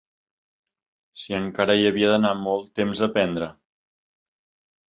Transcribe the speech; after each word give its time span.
...si 1.23 1.35
encara 1.41 1.75
hi 1.81 1.85
havia 1.91 2.09
d'anar 2.13 2.33
molt 2.47 2.73
temps 2.81 3.05
a 3.07 3.11
aprendre 3.13 3.51